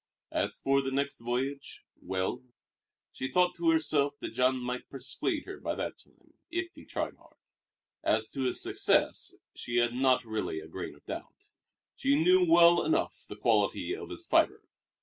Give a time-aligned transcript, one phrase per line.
[0.31, 2.41] As for the next voyage well,
[3.11, 7.17] she thought to herself that Jean might persuade her by that time, if he tried
[7.17, 7.37] hard.
[8.03, 11.45] As to his success she had not really a grain of doubt.
[11.95, 14.63] She knew well enough the quality of his fibre.